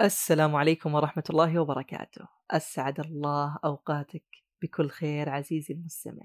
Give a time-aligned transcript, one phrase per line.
[0.00, 2.28] السلام عليكم ورحمة الله وبركاته.
[2.50, 4.24] أسعد الله أوقاتك
[4.62, 6.24] بكل خير عزيزي المستمع.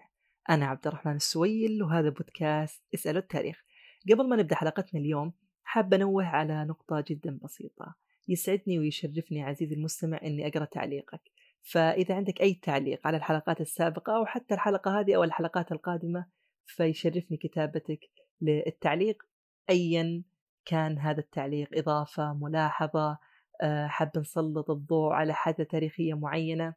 [0.49, 3.63] أنا عبد الرحمن السويل وهذا بودكاست اسألوا التاريخ.
[4.11, 5.33] قبل ما نبدأ حلقتنا اليوم
[5.63, 7.95] حاب أنوه على نقطة جدا بسيطة.
[8.27, 11.21] يسعدني ويشرفني عزيزي المستمع أني أقرأ تعليقك.
[11.61, 16.25] فإذا عندك أي تعليق على الحلقات السابقة أو حتى الحلقة هذه أو الحلقات القادمة
[16.65, 17.99] فيشرفني كتابتك
[18.41, 19.23] للتعليق.
[19.69, 20.23] أيا
[20.65, 23.17] كان هذا التعليق إضافة ملاحظة
[23.61, 26.75] آه، حاب نسلط الضوء على حادثة تاريخية معينة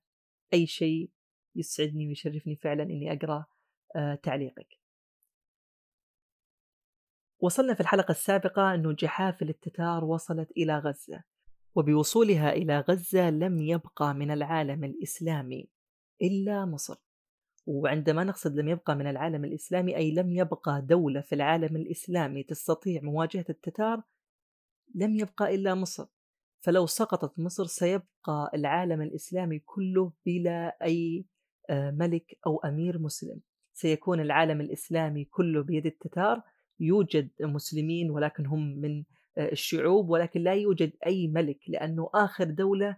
[0.54, 1.10] أي شيء
[1.56, 3.44] يسعدني ويشرفني فعلا إني أقرأ
[3.96, 4.78] آه، تعليقك.
[7.40, 11.22] وصلنا في الحلقة السابقة أنه جحافل التتار وصلت إلى غزة
[11.74, 15.68] وبوصولها إلى غزة لم يبقى من العالم الإسلامي
[16.22, 16.96] إلا مصر.
[17.66, 23.02] وعندما نقصد لم يبقى من العالم الإسلامي أي لم يبقى دولة في العالم الإسلامي تستطيع
[23.02, 24.02] مواجهة التتار
[24.94, 26.06] لم يبقى إلا مصر.
[26.60, 31.24] فلو سقطت مصر سيبقى العالم الإسلامي كله بلا أي
[31.70, 33.40] آه، ملك أو أمير مسلم.
[33.72, 36.42] سيكون العالم الإسلامي كله بيد التتار.
[36.80, 39.04] يوجد مسلمين ولكن هم من
[39.38, 42.96] آه، الشعوب ولكن لا يوجد أي ملك لأنه آخر دولة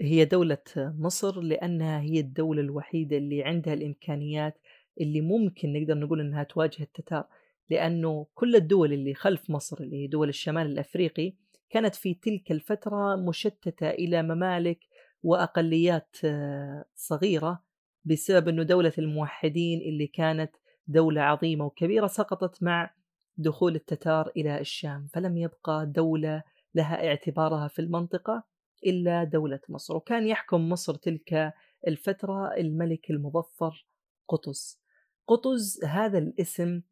[0.00, 4.58] هي دولة مصر لأنها هي الدولة الوحيدة اللي عندها الإمكانيات
[5.00, 7.24] اللي ممكن نقدر نقول أنها تواجه التتار.
[7.70, 11.34] لأنه كل الدول اللي خلف مصر اللي هي دول الشمال الأفريقي
[11.70, 14.78] كانت في تلك الفترة مشتتة إلى ممالك
[15.22, 17.62] وأقليات آه، صغيرة
[18.04, 20.50] بسبب أنه دولة الموحدين اللي كانت
[20.86, 22.90] دولة عظيمة وكبيرة سقطت مع
[23.36, 25.08] دخول التتار إلى الشام.
[25.12, 26.42] فلم يبقى دولة
[26.74, 28.44] لها اعتبارها في المنطقة
[28.86, 29.96] إلا دولة مصر.
[29.96, 31.52] وكان يحكم مصر تلك
[31.86, 33.86] الفترة الملك المظفر
[34.28, 34.80] قطز.
[35.28, 36.82] قطز هذا الاسم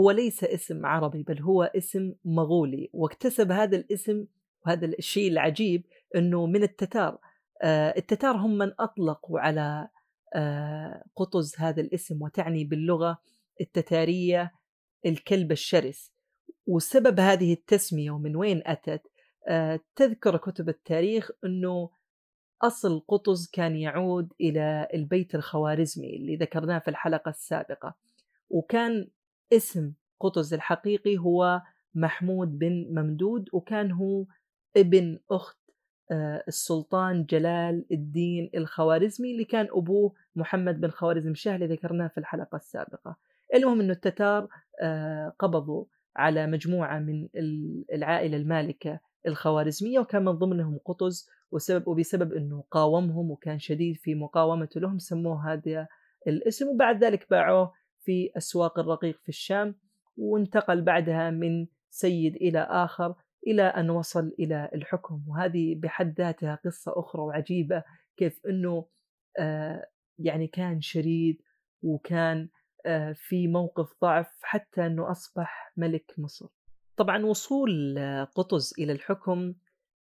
[0.00, 2.90] هو ليس اسم عربي بل هو اسم مغولي.
[2.92, 4.26] واكتسب هذا الاسم
[4.66, 7.18] وهذا الشيء العجيب إنه من التتار.
[7.62, 9.88] آه، التتار هم من أطلقوا على
[10.34, 13.18] آه، قطز هذا الاسم وتعني باللغة
[13.60, 14.52] التتارية
[15.06, 16.12] الكلب الشرس.
[16.66, 19.02] وسبب هذه التسمية ومن وين أتت؟
[19.48, 21.90] آه، تذكر كتب التاريخ إنه
[22.62, 27.94] أصل قطز كان يعود إلى البيت الخوارزمي اللي ذكرناه في الحلقة السابقة.
[28.50, 29.08] وكان
[29.56, 31.62] اسم قطز الحقيقي هو
[31.94, 34.26] محمود بن ممدود وكان هو
[34.76, 35.58] ابن أخت
[36.10, 42.18] آه، السلطان جلال الدين الخوارزمي اللي كان أبوه محمد بن خوارزم شاه اللي ذكرناه في
[42.18, 43.16] الحلقة السابقة.
[43.54, 44.48] المهم أنه التتار
[44.82, 45.84] آه، قبضوا
[46.16, 47.28] على مجموعة من
[47.92, 54.80] العائلة المالكة الخوارزمية وكان من ضمنهم قطز وسبب وبسبب أنه قاومهم وكان شديد في مقاومته
[54.80, 55.88] لهم سموه هذا
[56.26, 57.72] الاسم وبعد ذلك باعوه
[58.04, 59.74] في أسواق الرقيق في الشام
[60.16, 63.14] وانتقل بعدها من سيد إلى آخر
[63.46, 65.22] إلى أن وصل إلى الحكم.
[65.28, 67.82] وهذه بحد ذاتها قصة أخرى وعجيبة
[68.16, 68.86] كيف أنه
[69.38, 69.86] آه
[70.18, 71.42] يعني كان شريد
[71.82, 72.48] وكان
[72.86, 76.46] آه في موقف ضعف حتى أنه أصبح ملك مصر.
[76.96, 77.98] طبعا وصول
[78.34, 79.54] قطز إلى الحكم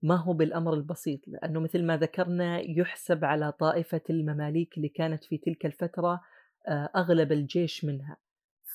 [0.04, 5.38] ما هو بالأمر البسيط لأنه مثل ما ذكرنا يحسب على طائفة المماليك اللي كانت في
[5.38, 6.22] تلك الفترة آه،
[6.70, 8.18] أغلب الجيش منها.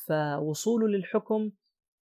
[0.07, 1.51] فوصوله للحكم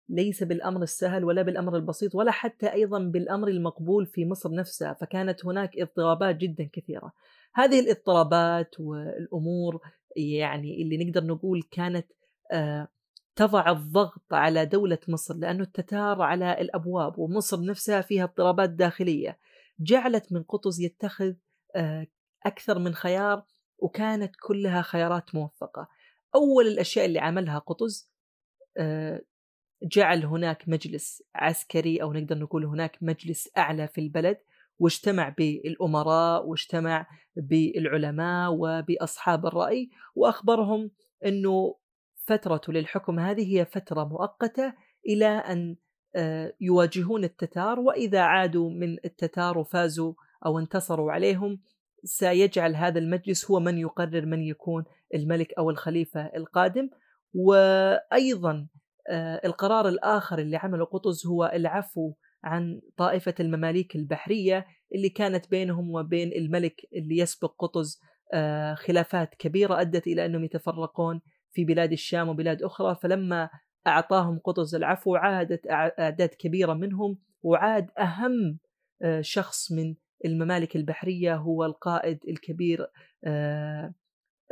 [0.08, 5.46] ليس بالأمر السهل ولا بالأمر البسيط ولا حتى أيضا بالأمر المقبول في مصر نفسها فكانت
[5.46, 7.12] هناك اضطرابات جدا كثيرة.
[7.54, 9.80] هذه الاضطرابات والأمور
[10.16, 12.06] يعني اللي نقدر نقول كانت
[12.52, 12.88] آه،
[13.36, 19.38] تضع الضغط على دولة مصر لأنه التتار على الأبواب ومصر نفسها فيها اضطرابات داخلية.
[19.80, 21.32] جعلت من قطز يتخذ
[21.76, 22.06] آه،
[22.46, 23.44] أكثر من خيار
[23.78, 25.88] وكانت كلها خيارات موفقة.
[26.34, 28.10] أول الأشياء اللي عملها قطز
[28.76, 29.20] آه،
[29.82, 34.38] جعل هناك مجلس عسكري أو نقدر نقول هناك مجلس أعلى في البلد
[34.78, 40.90] واجتمع بالأمراء واجتمع بالعلماء وبأصحاب الرأي وأخبرهم
[41.26, 41.76] أنه
[42.26, 44.74] فترته للحكم هذه هي فترة مؤقتة
[45.08, 45.76] إلى أن
[46.16, 50.14] آه، يواجهون التتار وإذا عادوا من التتار وفازوا
[50.46, 51.60] أو انتصروا عليهم
[52.04, 54.84] سيجعل هذا المجلس هو من يقرر من يكون
[55.14, 56.90] الملك أو الخليفة القادم.
[57.34, 58.68] وأيضا
[59.10, 62.12] آه، القرار الآخر اللي عمله قطز هو العفو
[62.44, 68.00] عن طائفة المماليك البحرية اللي كانت بينهم وبين الملك اللي يسبق قطز
[68.34, 71.20] آه، خلافات كبيرة أدت إلى أنهم يتفرقون
[71.52, 72.96] في بلاد الشام وبلاد أخرى.
[73.02, 73.50] فلما
[73.86, 78.58] أعطاهم قطز العفو عادت أعداد كبيرة منهم وعاد أهم
[79.02, 79.94] آه، شخص من
[80.24, 82.86] الممالك البحرية هو القائد الكبير
[83.24, 83.94] آه،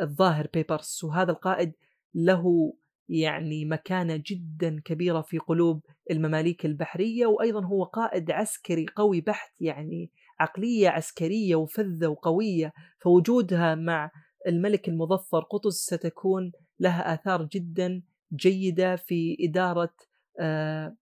[0.01, 1.73] الظاهر بيبرس وهذا القائد
[2.15, 2.75] له
[3.09, 10.11] يعني مكانة جدا كبيرة في قلوب المماليك البحرية وأيضا هو قائد عسكري قوي بحت يعني
[10.41, 14.11] عقلية عسكرية وفذة وقوية فوجودها مع
[14.49, 18.03] الملك المظفر قطز ستكون لها آثار جدا
[18.35, 19.95] جيدة في إدارة
[20.41, 20.97] آه،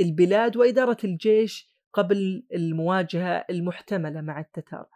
[0.00, 4.86] البلاد وإدارة الجيش قبل المواجهة المحتملة مع التتار.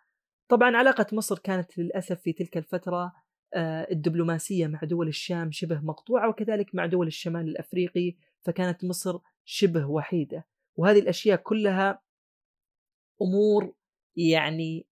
[0.48, 3.12] طبعا علاقة مصر كانت للأسف في تلك الفترة
[3.54, 9.86] آه، الدبلوماسية مع دول الشام شبه مقطوعة وكذلك مع دول الشمال الأفريقي فكانت مصر شبه
[9.86, 10.46] وحيدة.
[10.76, 12.02] وهذه الأشياء كلها
[13.22, 13.74] أمور
[14.16, 14.86] يعني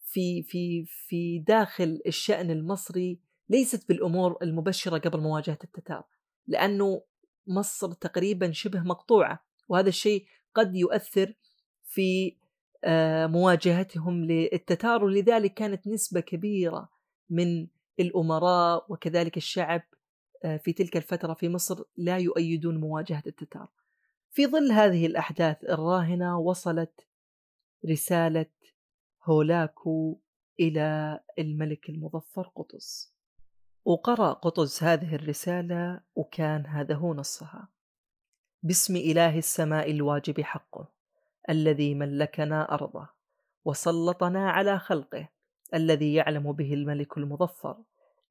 [0.00, 6.04] في في في داخل الشأن المصري ليست بالأمور المبشرة قبل مواجهة التتار
[6.46, 7.02] لأنه
[7.46, 11.34] مصر تقريبا شبه مقطوعة وهذا الشيء قد يؤثر
[11.84, 12.36] في
[12.84, 16.88] آه، مواجهتهم للتتار ولذلك كانت نسبة كبيرة
[17.30, 17.66] من
[18.00, 19.82] الأمراء وكذلك الشعب
[20.44, 23.68] آه، في تلك الفترة في مصر لا يؤيدون مواجهة التتار.
[24.30, 27.06] في ظل هذه الأحداث الراهنة وصلت
[27.90, 28.46] رسالة
[29.24, 30.20] هولاكو
[30.60, 33.14] إلى الملك المظفر قطز.
[33.84, 37.68] وقرأ قطز هذه الرسالة وكان هذا هو نصها.
[38.64, 40.88] باسم إله السماء الواجب حقه
[41.50, 43.08] الذي ملكنا أرضه
[43.64, 45.28] وسلطنا على خلقه
[45.74, 47.76] الذي يعلم به الملك المظفر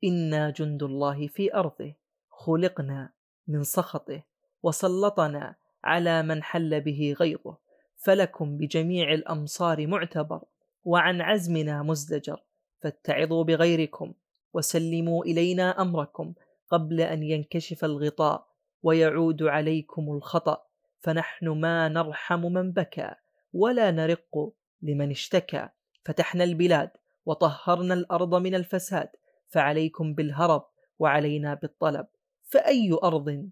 [0.04, 1.94] إنا جند الله في أرضه
[2.30, 3.10] خلقنا
[3.48, 4.24] من سخطه
[4.64, 7.58] وسلطنا على من حل به غيظه
[7.98, 10.42] فلكم بجميع الأمصار معتبر
[10.84, 12.44] وعن عزمنا مزدجر
[12.82, 14.14] فاتعظوا بغيركم
[14.54, 16.34] وسلموا إلينا أمركم
[16.70, 18.51] قبل أن ينكشف الغطاء
[18.84, 20.64] ويعود عليكم الخطأ
[21.00, 23.12] فنحن ما نرحم من بكى
[23.54, 25.70] ولا نرق لمن اشتكى.
[26.06, 26.92] فتحنا البلاد
[27.26, 29.10] وطهرنا الأرض من الفساد
[29.48, 30.66] فعليكم بالهرب
[31.00, 32.08] وعلينا بالطلب.
[32.44, 33.50] فأي أرض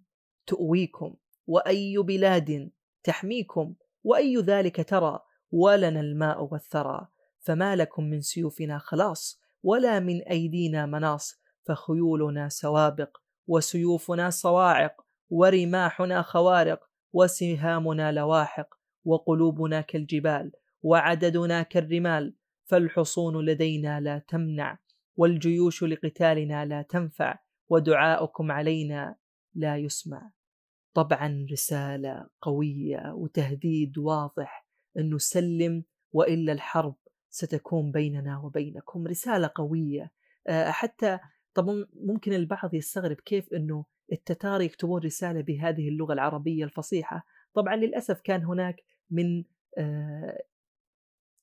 [0.47, 1.15] تؤويكم
[1.47, 2.71] وأي بلاد
[3.03, 3.73] تحميكم
[4.03, 5.19] وأي ذلك ترى
[5.51, 7.07] ولنا الماء والثرى.
[7.39, 13.17] فما لكم من سيوفنا خلاص ولا من أيدينا مناص فخيولنا سوابق
[13.47, 22.35] وسيوفنا صواعق ورماحنا خوارق وسهامنا لواحق وقلوبنا كالجبال وعددنا كالرمال
[22.65, 24.79] فالحصون لدينا لا تمنع
[25.17, 27.39] والجيوش لقتالنا لا تنفع
[27.69, 29.15] ودعاؤكم علينا
[29.55, 30.31] لا يسمع.
[30.93, 34.65] طبعا رسالة قوية وتهديد واضح
[34.97, 36.95] أنه سلم وإلا الحرب
[37.29, 39.07] ستكون بيننا وبينكم.
[39.07, 40.11] رسالة قوية.
[40.47, 41.19] آه، حتى
[41.53, 47.25] طبعا ممكن البعض يستغرب كيف أنه التتار يكتبون رسالة بهذه اللغة العربية الفصيحة.
[47.53, 48.75] طبعا للأسف كان هناك
[49.11, 49.43] من
[49.77, 50.43] آه،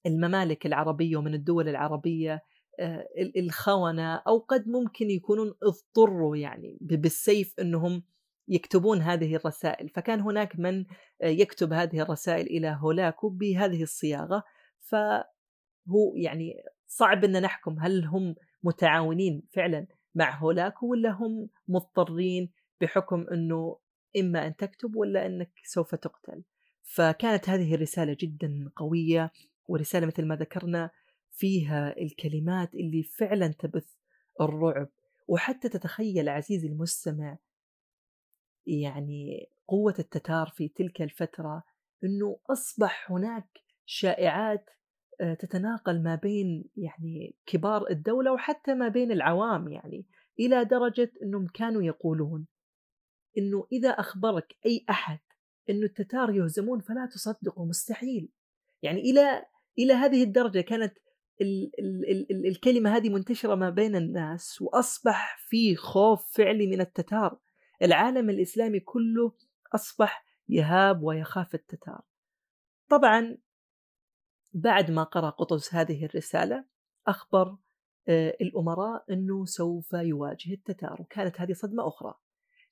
[0.07, 2.43] الممالك العربية ومن الدول العربية
[2.81, 8.03] آه، الخونة أو قد ممكن يكونون اضطروا يعني بالسيف أنهم
[8.49, 9.89] يكتبون هذه الرسائل.
[9.89, 10.85] فكان هناك من
[11.23, 14.43] آه، يكتب هذه الرسائل إلى هولاكو بهذه الصياغة.
[14.81, 16.55] فهو يعني
[16.87, 19.87] صعب أن نحكم هل هم متعاونين فعلا.
[20.17, 23.79] مع هولاكو ولا هم مضطرين بحكم أنه
[24.21, 26.43] إما أن تكتب ولا أنك سوف تقتل؟
[26.83, 29.33] فكانت هذه الرسالة جدا قوية
[29.69, 30.91] ورسالة مثل ما ذكرنا
[31.31, 33.95] فيها الكلمات اللي فعلا تبث
[34.41, 34.89] الرعب.
[35.29, 37.39] وحتى تتخيل عزيزي المستمع
[38.67, 41.63] يعني قوة التتار في تلك الفترة
[42.05, 43.49] أنه أصبح هناك
[43.87, 44.71] شائعات
[45.39, 50.07] تتناقل ما بين يعني كبار الدولة وحتى ما بين العوام يعني
[50.41, 52.47] إلى درجة أنهم كانوا يقولون
[53.39, 55.19] أنه إذا أخبرك أي أحد
[55.71, 58.29] أنه التتار يهزمون فلا تصدقه مستحيل.
[58.83, 59.45] يعني إلى
[59.79, 60.99] إلى هذه الدرجة كانت
[61.41, 67.39] ال ال ال الكلمة هذه منتشرة ما بين الناس وأصبح في خوف فعلي من التتار.
[67.83, 69.33] العالم الإسلامي كله
[69.75, 72.01] أصبح يهاب ويخاف التتار.
[72.89, 73.37] طبعا
[74.57, 76.65] بعد ما قرأ قطز هذه الرسالة
[77.07, 77.57] أخبر
[78.09, 81.01] آه، الأمراء أنه سوف يواجه التتار.
[81.01, 82.15] وكانت هذه صدمة أخرى.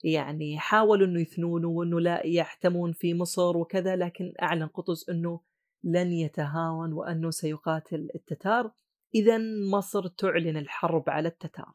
[0.05, 5.41] يعني حاولوا أنه يثنونه وأنه لا يحتمون في مصر وكذا لكن أعلن قطز أنه
[5.85, 8.71] لن يتهاون وأنه سيقاتل التتار.
[9.15, 9.39] إذا
[9.71, 11.73] مصر تعلن الحرب على التتار.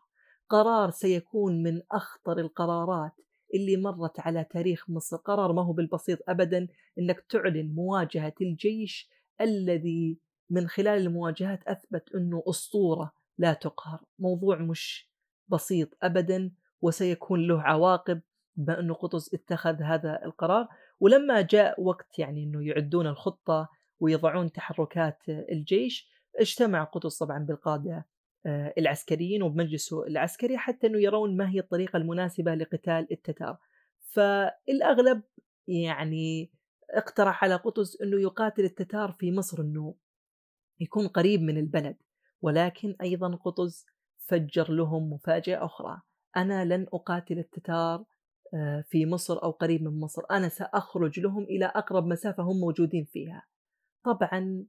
[0.50, 3.14] قرار سيكون من أخطر القرارات
[3.54, 5.18] اللي مرت على تاريخ مصر.
[5.18, 6.68] قرار ما هو بالبسيط أبدا
[7.00, 9.10] أنك تعلن مواجهة الجيش
[9.42, 10.20] الذي
[10.50, 14.04] من خلال المواجهات أثبت أنه أسطورة لا تقهر.
[14.20, 15.10] موضوع مش
[15.48, 18.22] بسيط أبدا وسيكون له عواقب
[18.56, 20.68] بما أنه قطز اتخذ هذا القرار.
[21.00, 23.70] ولما جاء وقت يعني أنه يعدون الخطة
[24.00, 28.06] ويضعون تحركات الجيش اجتمع قطز طبعا بالقادة
[28.46, 33.58] آه، العسكريين وبمجلسه العسكري حتى أنه يرون ما هي الطريقة المناسبة لقتال التتار.
[34.00, 35.22] فالأغلب
[35.68, 36.52] يعني
[36.94, 39.96] اقترح على قطز أنه يقاتل التتار في مصر أنه
[40.80, 41.98] يكون قريب من البلد.
[42.42, 43.86] ولكن أيضا قطز
[44.28, 46.02] فجر لهم مفاجأة أخرى.
[46.38, 48.06] أنا لن أقاتل التتار
[48.54, 50.22] آه، في مصر أو قريب من مصر.
[50.32, 53.44] أنا سأخرج لهم إلى أقرب مسافة هم موجودين فيها.
[54.06, 54.66] طبعا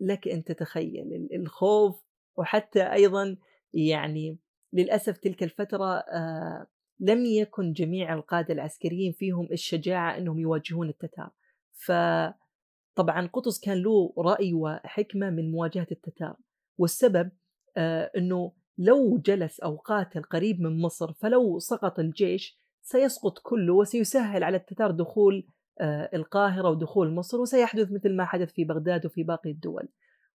[0.00, 2.04] لك أن تتخيل الخوف
[2.36, 3.36] وحتى أيضا
[3.74, 4.38] يعني
[4.72, 6.66] للأسف تلك الفترة آه،
[7.00, 11.30] لم يكن جميع القادة العسكريين فيهم الشجاعة أنهم يواجهون التتار.
[11.72, 16.36] فطبعا قطز كان له رأي وحكمة من مواجهة التتار
[16.78, 17.30] والسبب
[17.76, 24.44] آه، أنه لو جلس أو قاتل قريب من مصر فلو سقط الجيش سيسقط كله وسيسهل
[24.44, 25.48] على التتار دخول
[25.80, 29.88] آه، القاهرة ودخول مصر وسيحدث مثل ما حدث في بغداد وفي باقي الدول.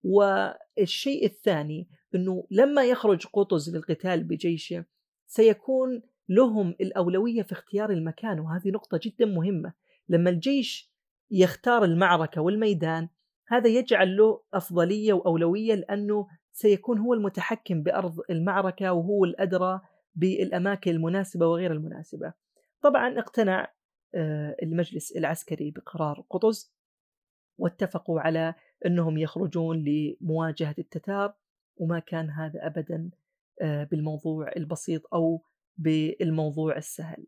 [0.03, 4.85] والشيء الثاني أنه لما يخرج قطز للقتال بجيشه
[5.27, 9.73] سيكون لهم الأولوية في اختيار المكان وهذه نقطة جدا مهمة.
[10.09, 10.93] لما الجيش
[11.31, 13.09] يختار المعركة والميدان
[13.47, 19.81] هذا يجعل له أفضلية وأولوية لأنه سيكون هو المتحكم بأرض المعركة وهو الأدرى
[20.15, 22.33] بالأماكن المناسبة وغير المناسبة.
[22.81, 23.73] طبعا اقتنع
[24.15, 26.73] آه، المجلس العسكري بقرار قطز
[27.57, 31.33] واتفقوا على أنهم يخرجون لمواجهة التتار
[31.77, 33.09] وما كان هذا أبدا
[33.61, 35.43] آه، بالموضوع البسيط أو
[35.77, 37.25] بالموضوع السهل.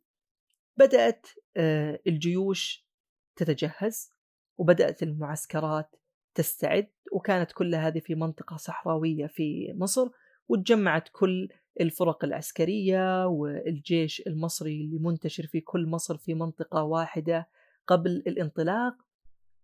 [0.78, 2.88] بدأت آه، الجيوش
[3.36, 4.10] تتجهز
[4.58, 5.96] وبدأت المعسكرات
[6.36, 10.10] تستعد وكانت كل هذه في منطقة صحراوية في مصر
[10.48, 11.50] وتجمعت كل
[11.82, 17.50] الفرق العسكرية والجيش المصري اللي منتشر في كل مصر في منطقة واحدة
[17.88, 18.94] قبل الانطلاق.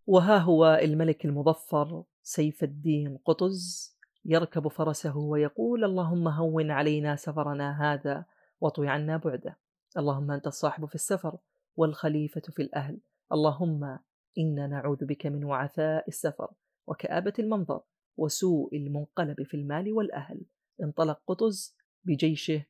[0.08, 3.92] وها هو الملك المظفر سيف الدين قطز
[4.26, 8.26] يركب فرسه ويقول اللهم هون علينا سفرنا هذا
[8.62, 9.60] واطوي عنا بعده.
[9.98, 11.38] اللهم أنت الصاحب في السفر
[11.76, 13.00] والخليفة في الأهل.
[13.32, 14.00] اللهم
[14.38, 16.52] إنا نعوذ بك من وعثاء السفر
[16.88, 17.82] وكآبة المنظر
[18.18, 20.42] وسوء المنقلب في المال والأهل.
[20.84, 22.66] انطلق قطز بجيشه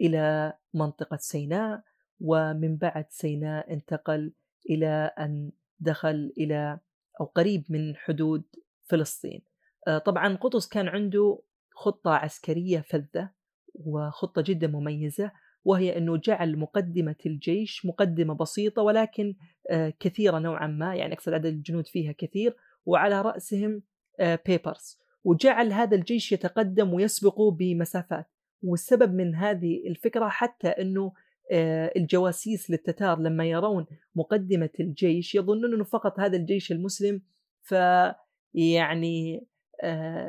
[0.00, 1.82] إلى منطقة سيناء
[2.20, 4.32] ومن بعد سيناء انتقل
[4.70, 6.80] إلى أن دخل إلى
[7.20, 8.44] أو قريب من حدود
[8.84, 9.42] فلسطين.
[9.88, 11.42] آه، طبعا قطز كان عنده
[11.74, 13.30] خطة عسكرية فذة
[13.74, 15.32] وخطة جدا مميزة
[15.64, 19.34] وهي أنه جعل مقدمة الجيش مقدمة بسيطة ولكن
[19.70, 23.82] آه، كثيرة نوعا ما يعني أقصد عدد الجنود فيها كثير وعلى رأسهم
[24.18, 28.26] بيبرز آه، وجعل هذا الجيش يتقدم ويسبق بمسافات.
[28.64, 31.12] والسبب من هذه الفكرة حتى أنه
[31.52, 37.22] آه، الجواسيس للتتار لما يرون مقدمة الجيش يظنون أنه فقط هذا الجيش المسلم
[37.62, 39.46] فيعني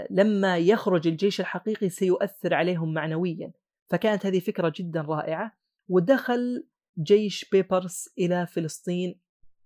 [0.09, 3.51] لما يخرج الجيش الحقيقي سيؤثر عليهم معنويا.
[3.87, 5.51] فكانت هذه فكرة جدا رائعة.
[5.89, 6.67] ودخل
[6.99, 9.19] جيش بيبرس إلى فلسطين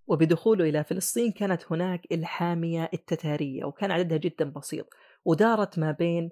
[0.08, 4.89] وبدخوله إلى فلسطين كانت هناك الحامية التتارية وكان عددها جدا بسيط.
[5.25, 6.29] ودارت ما بين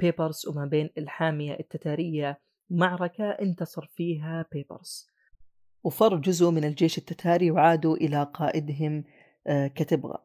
[0.00, 2.40] بيبرس وما بين الحامية التتارية
[2.70, 5.10] معركة انتصر فيها بيبرس.
[5.84, 9.04] وفر جزء من الجيش التتاري وعادوا إلى قائدهم
[9.46, 10.18] آه، كتبغى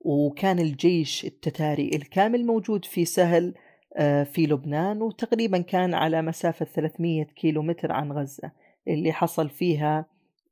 [0.00, 3.54] وكان الجيش التتاري الكامل موجود في سهل
[3.96, 8.52] آه، في لبنان وتقريبا كان على مسافة 300 كيلو متر عن غزة
[8.88, 10.06] اللي حصل فيها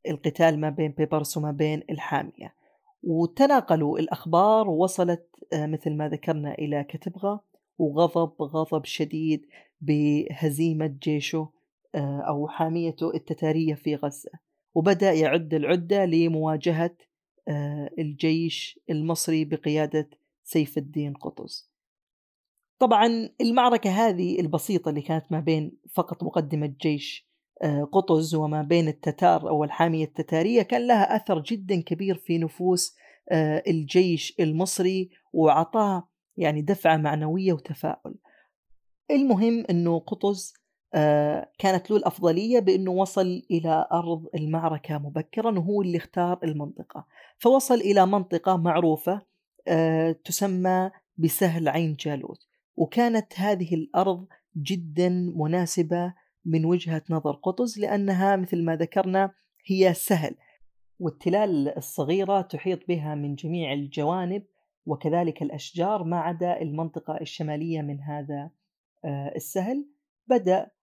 [0.08, 2.54] القتال ما بين بيبرس وما بين الحامية.
[3.02, 7.40] وتناقلوا الأخبار ووصلت آه، مثل ما ذكرنا إلى كتبغى
[7.78, 9.46] وغضب غضب شديد
[9.80, 11.48] بهزيمة جيشه
[11.94, 14.30] آه، أو حاميته التتارية في غزة.
[14.74, 16.96] وبدأ يعد العدة لمواجهة
[17.98, 20.10] الجيش المصري بقيادة
[20.44, 21.70] سيف الدين قطز.
[22.78, 27.26] طبعا المعركة هذه البسيطة اللي كانت ما بين فقط مقدمة جيش
[27.62, 32.96] آه، قطز وما بين التتار أو الحامية التتارية كان لها أثر جدا كبير في نفوس
[33.66, 38.14] الجيش المصري وعطاه يعني دفعة معنوية وتفاؤل.
[39.10, 40.65] المهم أنه قطز آه،
[41.58, 47.06] كانت له الأفضلية بأنه وصل إلى أرض المعركة مبكرا وهو اللي اختار المنطقة.
[47.38, 49.22] فوصل إلى منطقة معروفة
[49.68, 52.46] آه، تسمى بسهل عين جالوت.
[52.76, 54.26] وكانت هذه الأرض
[54.56, 56.14] جدا مناسبة
[56.44, 59.32] من وجهة نظر قطز لأنها مثل ما ذكرنا
[59.66, 60.34] هي سهل.
[60.98, 64.42] والتلال الصغيرة تحيط بها من جميع الجوانب
[64.86, 68.50] وكذلك الأشجار ما عدا المنطقة الشمالية من هذا
[69.04, 69.86] آه، السهل.
[70.26, 70.75] بدأ آه،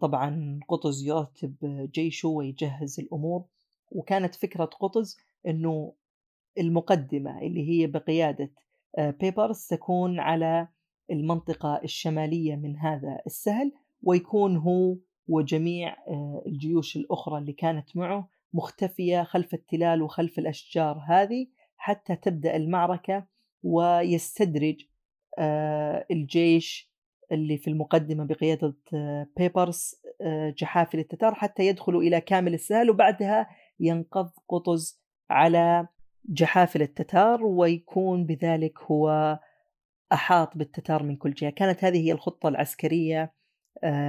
[0.00, 1.56] طبعا قطز يرتب
[1.92, 3.44] جيشه ويجهز الأمور
[3.90, 5.92] وكانت فكرة قطز أنه
[6.58, 8.52] المقدمة اللي هي بقيادة
[8.98, 10.68] آه، بيبرز تكون على
[11.10, 13.72] المنطقة الشمالية من هذا السهل
[14.02, 14.96] ويكون هو
[15.28, 15.96] وجميع
[16.46, 23.26] الجيوش الأخرى اللي كانت معه مختفية خلف التلال وخلف الأشجار هذه حتى تبدأ المعركة
[23.62, 24.82] ويستدرج
[25.38, 26.95] آه، الجيش
[27.32, 33.48] اللي في المقدمة بقيادة آه، بيبرس آه، جحافل التتار حتى يدخلوا إلى كامل السهل وبعدها
[33.80, 35.88] ينقض قطز على
[36.24, 39.38] جحافل التتار ويكون بذلك هو
[40.12, 41.50] أحاط بالتتار من كل جهة.
[41.50, 43.32] كانت هذه هي الخطة العسكرية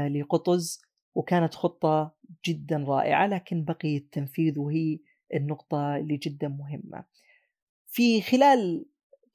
[0.09, 0.81] لقطز
[1.15, 2.15] وكانت خطة
[2.47, 4.99] جدا رائعة لكن بقي التنفيذ وهي
[5.33, 7.05] النقطة اللي جدا مهمة.
[7.87, 8.85] في خلال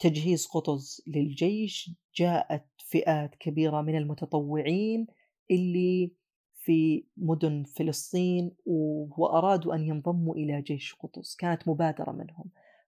[0.02, 5.06] تجهيز قطز للجيش جاءت فئات كبيرة من المتطوعين
[5.50, 6.12] اللي
[6.54, 8.50] في مدن فلسطين
[9.16, 11.36] وأرادوا أن ينضموا إلى جيش قطز.
[11.38, 12.44] كانت مبادرة منهم.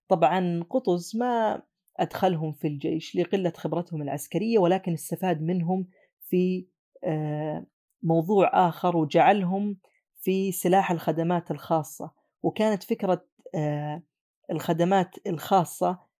[0.08, 1.62] طبعا قطز ما
[1.96, 5.86] أدخلهم في الجيش لقلة خبرتهم العسكرية ولكن استفاد منهم
[6.28, 6.66] في
[7.04, 7.66] آه،
[8.02, 9.76] موضوع آخر وجعلهم
[10.20, 12.10] في سلاح الخدمات الخاصة.
[12.42, 14.02] وكانت فكرة آه،
[14.50, 16.13] الخدمات الخاصة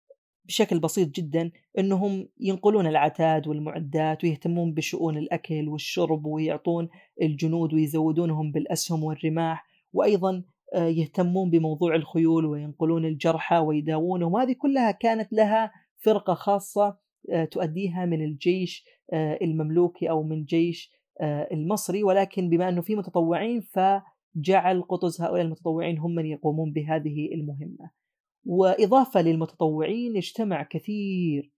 [0.44, 6.88] بشكل بسيط جدا إنهم ينقلون العتاد والمعدات ويهتمون بشؤون الأكل والشرب ويعطون
[7.22, 10.42] الجنود ويزودونهم بالأسهم والرماح وأيضا
[10.74, 16.96] آه، يهتمون بموضوع الخيول وينقلون الجرحى ويداوونهم هذه كلها كانت لها فرقة خاصة
[17.32, 18.84] آه، تؤديها من الجيش
[19.42, 20.90] المملوكي أو من جيش
[21.52, 27.90] المصري ولكن بما أنه في متطوعين فجعل قطز هؤلاء المتطوعين هم من يقومون بهذه المهمة.
[28.46, 31.50] وإضافة للمتطوعين اجتمع كثير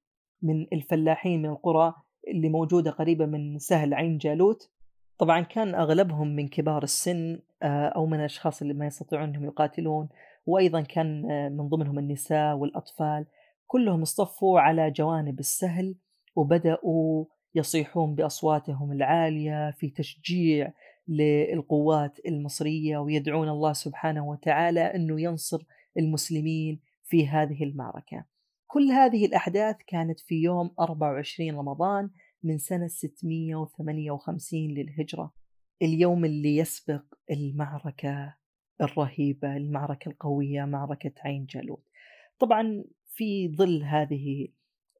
[0.42, 1.94] من الفلاحين من القرى
[2.28, 4.70] اللي موجودة قريبة من سهل عين جالوت.
[5.18, 10.08] طبعا كان أغلبهم من كبار السن آه، أو من الأشخاص اللي ما يستطيعون أنهم يقاتلون.
[10.46, 13.26] وأيضا كان آه، من ضمنهم النساء والأطفال.
[13.66, 15.94] كلهم اصطفوا على جوانب السهل
[16.36, 17.24] وبدأوا
[17.54, 20.72] يصيحون بأصواتهم العالية في تشجيع
[21.08, 25.64] للقوات المصرية ويدعون الله سبحانه وتعالى أنه ينصر
[25.98, 28.24] المسلمين في هذه المعركة.
[28.66, 32.10] كل هذه الأحداث كانت في يوم 24 رمضان
[32.42, 35.32] من سنة 658 للهجرة.
[35.82, 38.34] اليوم اللي يسبق المعركة
[38.80, 41.88] الرهيبة المعركة القوية معركة عين جالوت.
[42.38, 44.48] طبعا في ظل هذه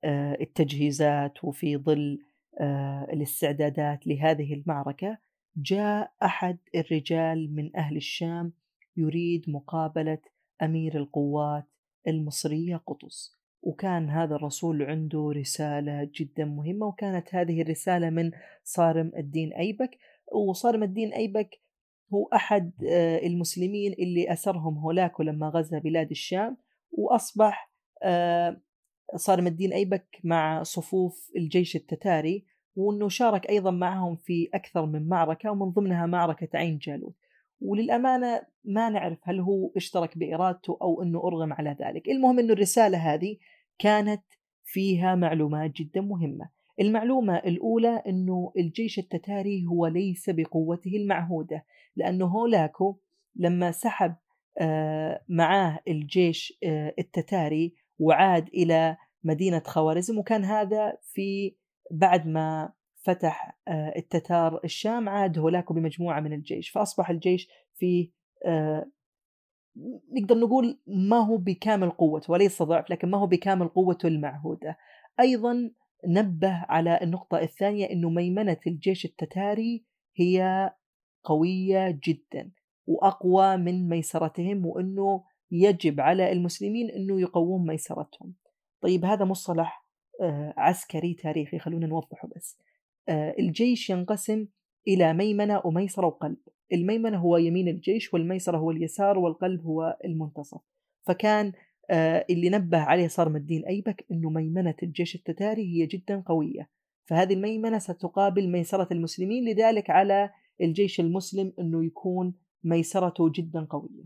[0.05, 2.19] آه، التجهيزات وفي ظل
[2.61, 5.19] آه، الاستعدادات لهذه المعركة
[5.57, 8.53] جاء أحد الرجال من أهل الشام
[8.97, 10.19] يريد مقابلة
[10.63, 11.65] أمير القوات
[12.09, 13.37] المصرية قطز.
[13.63, 18.31] وكان هذا الرسول عنده رسالة جدا مهمة وكانت هذه الرسالة من
[18.65, 19.99] صارم الدين أيبك.
[20.33, 21.61] وصارم الدين أيبك
[22.15, 26.57] هو أحد آه، المسلمين اللي أسرهم هولاكو لما غزا بلاد الشام.
[26.93, 28.61] وأصبح آه،
[29.17, 32.45] صارم الدين أيبك مع صفوف الجيش التتاري
[32.77, 37.15] وأنه شارك أيضا معهم في أكثر من معركة ومن ضمنها معركة عين جالوت.
[37.61, 42.09] وللأمانة ما نعرف هل هو اشترك بإرادته أو أنه أرغم على ذلك.
[42.09, 43.37] المهم أنه الرسالة هذه
[43.79, 44.23] كانت
[44.65, 46.49] فيها معلومات جدا مهمة.
[46.81, 51.65] المعلومة الأولى أنه الجيش التتاري هو ليس بقوته المعهودة
[51.97, 52.99] لأنه هولاكو
[53.37, 54.15] لما سحب
[54.61, 61.57] آه، معاه الجيش آه، التتاري وعاد إلى مدينة خوارزم وكان هذا في
[61.91, 62.73] بعد ما
[63.07, 68.11] فتح آه، التتار الشام عاد هولاكو بمجموعة من الجيش فأصبح الجيش في
[68.47, 68.91] آه،
[70.13, 74.77] نقدر نقول ما هو بكامل قوته وليس ضعف لكن ما هو بكامل قوته المعهودة.
[75.21, 75.71] أيضا
[76.07, 79.85] نبه على النقطة الثانية أنه ميمنة الجيش التتاري
[80.17, 80.71] هي
[81.25, 82.51] قوية جدا
[82.87, 88.35] وأقوى من ميسرتهم وأنه يجب على المسلمين أنه يقوون ميسرتهم.
[88.81, 89.87] طيب هذا مصطلح
[90.21, 92.59] آه، عسكري تاريخي خلونا نوضحه بس.
[93.09, 94.47] الجيش ينقسم
[94.89, 96.37] إلى ميمنة وميسرة وقلب.
[96.73, 100.61] الميمنة هو يمين الجيش والميسرة هو اليسار والقلب هو المنتصف.
[101.07, 101.53] فكان
[101.91, 106.71] آه، اللي نبه عليه صارم الدين أيبك أنه ميمنة الجيش التتاري هي جدا قوية.
[107.05, 114.05] فهذه الميمنة ستقابل ميسرة المسلمين لذلك على الجيش المسلم أنه يكون ميسرته جدا قوية.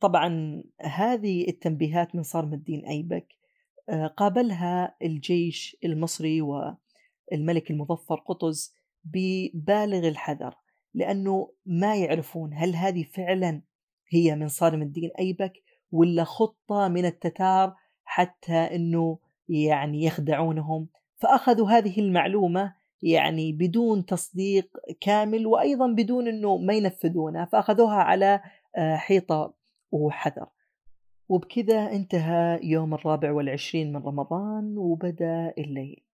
[0.00, 3.26] طبعا هذه التنبيهات من صارم الدين أيبك
[3.88, 6.74] آه، قابلها الجيش المصري و
[7.32, 10.54] الملك المظفر قطز ببالغ الحذر
[10.94, 13.62] لأنه ما يعرفون هل هذه فعلا
[14.08, 15.52] هي من صارم الدين أيبك
[15.92, 20.88] ولا خطة من التتار حتى أنه يعني يخدعونهم.
[21.18, 24.68] فأخذوا هذه المعلومة يعني بدون تصديق
[25.00, 28.40] كامل وأيضا بدون أنه ما ينفذونها فأخذوها على
[28.76, 29.54] آه، حيطة
[29.92, 30.46] وحذر.
[31.28, 36.04] وبكذا انتهى يوم الرابع والعشرين من رمضان وبدأ الليل.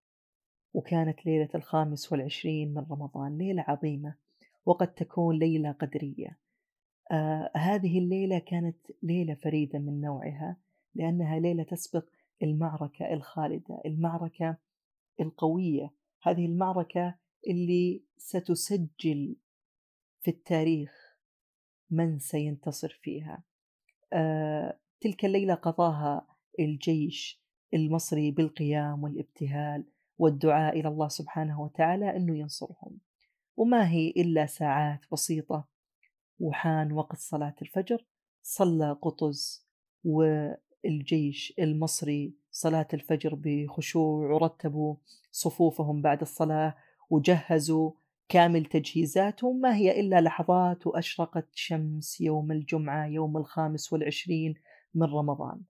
[0.76, 4.14] وكانت ليلة الخامس والعشرين من رمضان ليلة عظيمة
[4.66, 6.38] وقد تكون ليلة قدرية.
[7.10, 10.56] آه هذه الليلة كانت ليلة فريدة من نوعها
[10.94, 12.04] لأنها ليلة تسبق
[12.42, 14.56] المعركة الخالدة المعركة
[15.20, 15.92] القوية.
[16.22, 17.14] هذه المعركة
[17.48, 19.36] اللي ستسجل
[20.20, 21.18] في التاريخ
[21.90, 23.42] من سينتصر فيها.
[24.12, 26.26] آه، تلك الليلة قضاها
[26.60, 27.42] الجيش
[27.74, 29.84] المصري بالقيام والابتهال
[30.18, 32.98] والدعاء إلى الله سبحانه وتعالى أنه ينصرهم.
[33.56, 35.68] وما هي إلا ساعات بسيطة
[36.38, 38.06] وحان وقت صلاة الفجر
[38.42, 39.66] صلى قطز
[40.04, 44.96] والجيش المصري صلاة الفجر بخشوع ورتبوا
[45.30, 46.74] صفوفهم بعد الصلاة
[47.10, 47.92] وجهزوا
[48.28, 49.60] كامل تجهيزاتهم.
[49.60, 54.54] ما هي إلا لحظات وأشرقت شمس يوم الجمعة يوم الخامس والعشرين
[54.94, 55.60] من رمضان.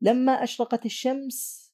[0.00, 1.66] لما أشرقت الشمس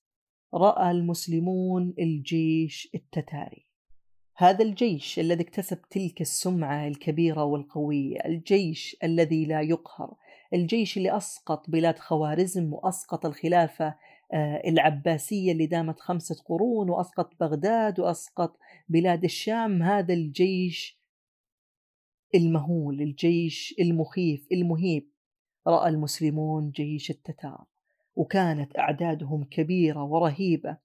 [0.55, 3.67] رأى المسلمون الجيش التتاري.
[4.37, 10.15] هذا الجيش الذي اكتسب تلك السمعة الكبيرة والقوية الجيش الذي لا يقهر
[10.55, 13.95] الجيش اللي أسقط بلاد خوارزم وأسقط الخلافة
[14.33, 19.83] آه، العباسية اللي دامت خمسة قرون وأسقط بغداد وأسقط بلاد الشام.
[19.83, 21.01] هذا الجيش
[22.35, 25.11] المهول الجيش المخيف المهيب.
[25.67, 27.72] رأى المسلمون جيش التتار.
[28.15, 30.77] وكانت أعدادهم كبيرة ورهيبة.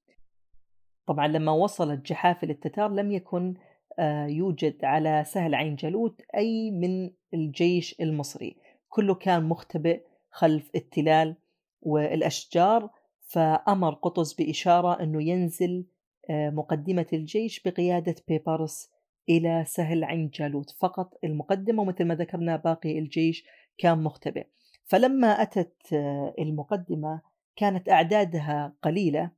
[1.08, 3.56] طبعا لما وصلت جحافل التتار لم يكن
[4.00, 8.58] آه، يوجد على سهل عين جالوت أي من الجيش المصري.
[8.90, 11.36] كله كان مختبئ خلف التلال
[11.82, 12.90] والأشجار
[13.22, 15.86] فأمر قطز بإشارة أنه ينزل
[16.30, 18.90] آه، مقدمة الجيش بقيادة بيبرس
[19.30, 20.70] إلى سهل عين جالوت.
[20.80, 23.46] فقط المقدمة ومثل ما ذكرنا باقي الجيش
[23.78, 24.48] كان مختبئ.
[24.88, 27.22] فلما أتت آه، المقدمة
[27.56, 29.32] كانت أعدادها قليلة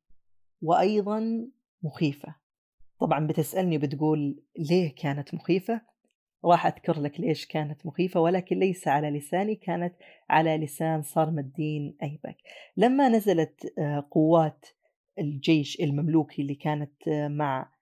[0.62, 1.48] وأيضا
[1.84, 2.36] مخيفة.
[3.00, 5.82] طبعا بتسألني بتقول ليه كانت مخيفة؟
[6.46, 9.96] راح أذكر لك ليش كانت مخيفة ولكن ليس على لساني كانت
[10.30, 12.38] على لسان صارم الدين أيبك.
[12.78, 14.66] لما نزلت آه، قوات
[15.20, 17.80] الجيش المملوكي اللي كانت آه، مع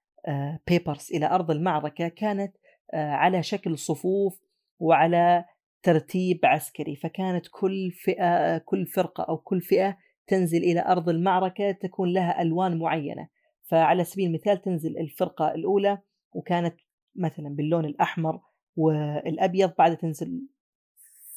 [0.68, 2.56] بيبرس إلى أرض المعركة كانت
[2.94, 4.42] على شكل صفوف
[4.80, 5.46] وعلى
[5.88, 9.98] ترتيب عسكري فكانت كل فئة كل فرقة أو كل فئة
[10.28, 13.28] تنزل إلى أرض المعركة تكون لها ألوان معينة.
[13.64, 15.98] فعلى سبيل المثال تنزل الفرقة الأولى
[16.34, 16.76] وكانت
[17.16, 18.42] مثلا باللون الأحمر
[18.76, 20.48] والأبيض بعد تنزل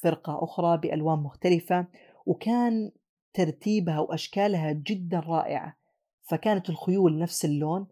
[0.01, 1.87] فرقة أخرى بألوان مختلفة
[2.25, 2.91] وكان
[3.33, 5.77] ترتيبها وأشكالها جدا رائعة.
[6.23, 7.87] فكانت الخيول نفس اللون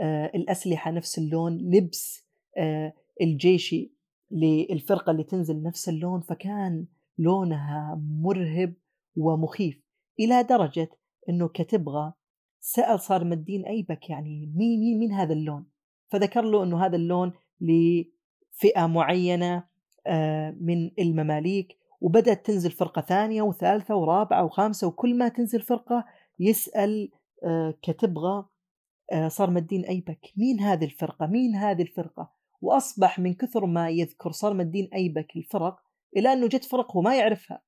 [0.00, 2.26] آه، الأسلحة نفس اللون لبس
[2.58, 3.93] آه، الجيشي
[4.30, 6.86] للفرقة اللي تنزل نفس اللون فكان
[7.18, 8.74] لونها مرهب
[9.16, 9.84] ومخيف
[10.20, 10.88] إلى درجة
[11.28, 12.12] أنه كتبغى
[12.60, 15.66] سأل صارم الدين أيبك يعني مين مين مين هذا اللون؟
[16.12, 19.64] فذكر له أنه هذا اللون لفئة معينة
[20.06, 26.04] آه، من المماليك وبدأت تنزل فرقة ثانية وثالثة ورابعة وخامسة وكل ما تنزل فرقة
[26.38, 27.10] يسأل
[27.44, 28.46] آه، كتبغى
[29.12, 32.33] آه، صارم الدين أيبك مين هذه الفرقة؟ مين هذه الفرقة؟
[32.64, 35.80] وأصبح من كثر ما يذكر صارم الدين أيبك الفرق
[36.16, 37.62] إلى أنه جت فرق وما يعرفها.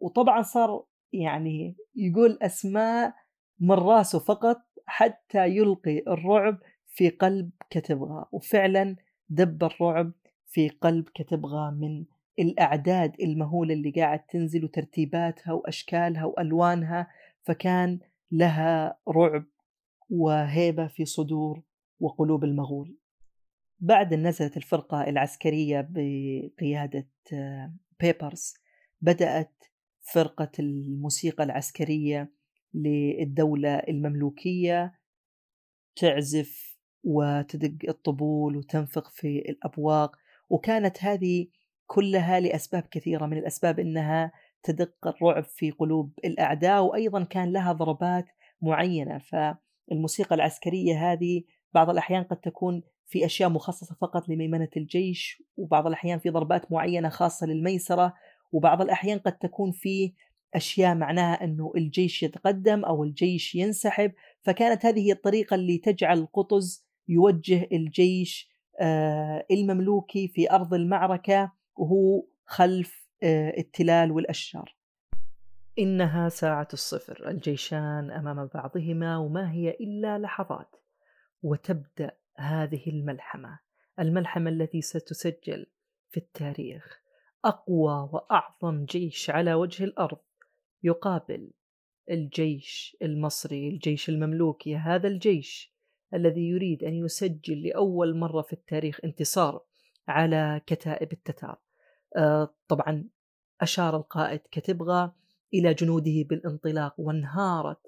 [0.00, 3.14] وطبعا صار يعني يقول أسماء
[3.60, 8.96] من راسه فقط حتى يلقي الرعب في قلب كتبغى وفعلا
[9.28, 10.12] دب الرعب
[10.46, 12.04] في قلب كتبغى من
[12.38, 17.10] الأعداد المهولة اللي قاعد تنزل وترتيباتها وأشكالها وألوانها
[17.42, 18.00] فكان
[18.32, 19.44] لها رعب
[20.10, 21.62] وهيبة في صدور
[22.00, 22.96] وقلوب المغول.
[23.82, 27.08] بعد أن نزلت الفرقة العسكرية بقيادة
[28.00, 28.54] بيبرز
[29.00, 29.64] بدأت
[30.00, 32.32] فرقة الموسيقى العسكرية
[32.74, 34.98] للدولة المملوكية
[35.96, 40.16] تعزف وتدق الطبول وتنفق في الأبواق
[40.50, 41.46] وكانت هذه
[41.86, 48.24] كلها لأسباب كثيرة من الأسباب أنها تدق الرعب في قلوب الأعداء وأيضا كان لها ضربات
[48.62, 49.18] معينة.
[49.18, 51.42] فالموسيقى العسكرية هذه
[51.74, 57.08] بعض الأحيان قد تكون في أشياء مخصصة فقط لميمنة الجيش وبعض الأحيان في ضربات معينة
[57.08, 58.14] خاصة للميسرة
[58.52, 60.12] وبعض الأحيان قد تكون في
[60.54, 64.12] أشياء معناها أنه الجيش يتقدم أو الجيش ينسحب.
[64.42, 72.26] فكانت هذه هي الطريقة اللي تجعل قطز يوجه الجيش آه، المملوكي في أرض المعركة وهو
[72.46, 74.76] خلف آه، التلال والأشجار.
[75.78, 80.76] إنها ساعة الصفر الجيشان أمام بعضهما وما هي إلا لحظات
[81.42, 83.58] وتبدأ هذه الملحمة
[83.98, 85.66] الملحمة التي ستسجل
[86.10, 87.02] في التاريخ
[87.44, 90.18] أقوى وأعظم جيش على وجه الأرض
[90.82, 91.50] يقابل
[92.10, 95.72] الجيش المصري الجيش المملوكي هذا الجيش
[96.14, 99.64] الذي يريد أن يسجل لأول مرة في التاريخ انتصار
[100.08, 101.58] على كتائب التتار.
[102.16, 103.08] آه طبعا
[103.60, 105.12] أشار القائد كتبغى
[105.54, 107.78] إلى جنوده بالانطلاق وانهارت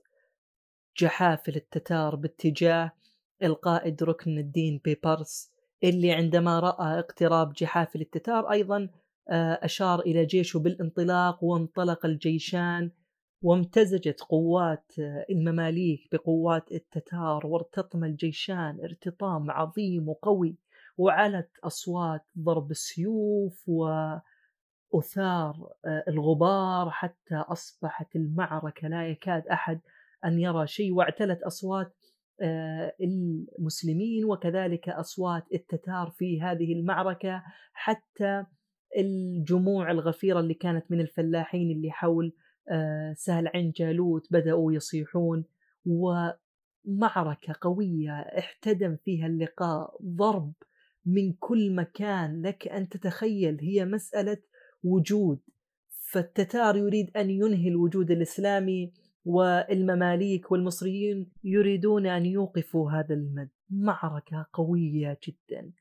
[0.98, 2.92] جحافل التتار باتجاه
[3.42, 5.50] القائد ركن الدين بيبرس
[5.84, 8.88] اللي عندما رأى اقتراب جحافل التتار أيضا
[9.30, 12.90] آه، أشار إلى جيشه بالانطلاق وانطلق الجيشان
[13.42, 20.58] وامتزجت قوات آه، المماليك بقوات التتار وارتطم الجيشان ارتطام عظيم وقوي
[20.98, 24.22] وعلت أصوات ضرب السيوف وأثار
[25.84, 29.80] آه، الغبار حتى أصبحت المعركة لا يكاد أحد
[30.24, 31.96] أن يرى شيء واعتلت أصوات
[33.00, 37.42] المسلمين وكذلك أصوات التتار في هذه المعركة
[37.72, 38.44] حتى
[38.96, 42.32] الجموع الغفيرة اللي كانت من الفلاحين اللي حول
[42.70, 45.44] آه، سهل عين جالوت بدأوا يصيحون.
[45.86, 50.52] ومعركة قوية احتدم فيها اللقاء ضرب
[51.06, 52.42] من كل مكان.
[52.42, 54.38] لك أن تتخيل هي مسألة
[54.84, 55.40] وجود.
[56.10, 58.92] فالتتار يريد أن ينهي الوجود الإسلامي
[59.24, 63.48] والمماليك والمصريين يريدون أن يوقفوا هذا المد.
[63.70, 65.72] معركة قوية جدا.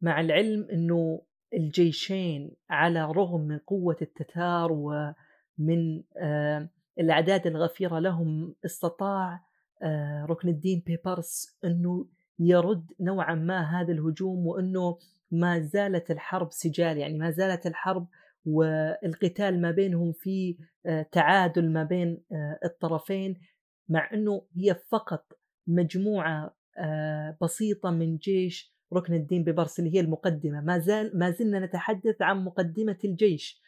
[0.00, 1.22] مع العلم أنه
[1.54, 6.68] الجيشين على رغم من قوة التتار ومن آه،
[7.00, 9.40] الأعداد الغفيرة لهم استطاع
[9.82, 12.06] آه، ركن الدين بيبرس أنه
[12.38, 14.98] يرد نوعا ما هذا الهجوم وأنه
[15.30, 16.98] ما زالت الحرب سجال.
[16.98, 18.06] يعني ما زالت الحرب
[18.48, 22.22] والقتال ما بينهم في آه، تعادل ما بين
[22.64, 23.40] الطرفين
[23.88, 25.32] مع أنه هي فقط
[25.66, 26.58] مجموعة
[27.42, 30.60] بسيطة من جيش ركن الدين ببرس اللي هي المقدمة.
[30.60, 33.62] ما, زال ما زلنا نتحدث عن مقدمة الجيش.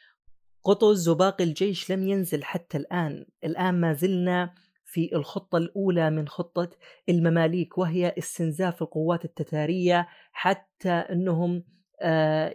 [0.64, 3.26] قطز وباقي الجيش لم ينزل حتى الآن.
[3.44, 6.70] الآن ما زلنا في الخطة الأولى من خطة
[7.08, 11.79] المماليك وهي استنزاف القوات التتارية حتى أنهم آه،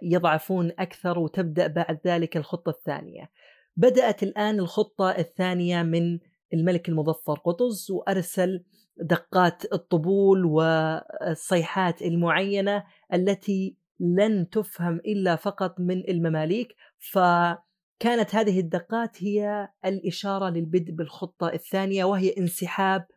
[0.01, 3.31] يضعفون أكثر وتبدأ بعد ذلك الخطة الثانية.
[3.77, 6.19] بدأت الآن الخطة الثانية من
[6.53, 8.63] الملك المظفر قطز وأرسل
[8.97, 16.75] دقات الطبول والصيحات المعينة التي لن تفهم إلا فقط من المماليك.
[16.99, 23.08] فكانت هذه الدقات هي الإشارة للبدء بالخطة الثانية وهي انسحاب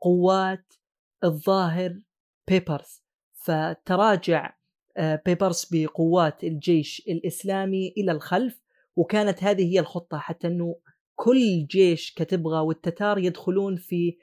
[0.00, 0.72] قوات
[1.24, 2.00] الظاهر
[2.48, 3.02] بيبرز
[3.34, 4.54] فتراجع
[4.96, 8.62] آه، بيبرز بقوات الجيش الإسلامي إلى الخلف
[8.96, 10.76] وكانت هذه هي الخطة حتى إنه
[11.14, 14.18] كل جيش كتبغى والتتار يدخلون في